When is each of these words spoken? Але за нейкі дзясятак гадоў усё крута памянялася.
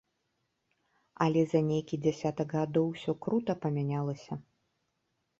Але 1.25 1.41
за 1.49 1.59
нейкі 1.71 1.99
дзясятак 2.05 2.55
гадоў 2.59 2.85
усё 2.93 3.15
крута 3.27 3.55
памянялася. 3.67 4.33